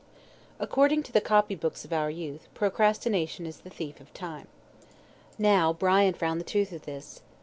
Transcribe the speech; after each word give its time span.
According 0.59 1.03
to 1.03 1.11
the 1.11 1.21
copy 1.21 1.53
books 1.53 1.85
of 1.85 1.93
our 1.93 2.09
youth, 2.09 2.47
"Procrastination 2.55 3.45
is 3.45 3.59
the 3.59 3.69
thief 3.69 3.99
of 3.99 4.11
time." 4.15 4.47
Now, 5.37 5.73
Brian 5.73 6.15
found 6.15 6.41
the 6.41 6.43
truth 6.43 6.71
of 6.71 6.85
this. 6.87 7.21